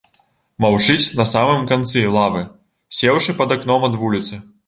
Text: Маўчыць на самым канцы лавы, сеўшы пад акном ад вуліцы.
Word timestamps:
Маўчыць 0.63 1.11
на 1.19 1.25
самым 1.33 1.67
канцы 1.73 2.03
лавы, 2.17 2.41
сеўшы 3.01 3.31
пад 3.43 3.49
акном 3.57 3.89
ад 3.89 3.93
вуліцы. 4.05 4.43